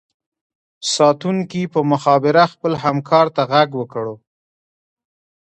[0.93, 4.15] ساتونکي په مخابره خپل همکار ته غږ وکړو